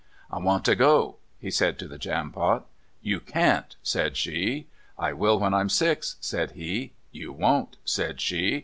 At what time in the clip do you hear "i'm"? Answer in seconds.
5.53-5.69